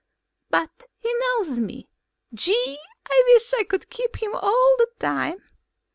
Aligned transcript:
But 0.49 0.87
he 0.97 1.13
knows 1.19 1.59
me. 1.59 1.87
Gee, 2.33 2.79
I 3.07 3.23
wish 3.27 3.53
I 3.53 3.61
could 3.63 3.91
keep 3.91 4.15
him 4.19 4.33
all 4.33 4.75
the 4.79 4.87
time." 4.99 5.37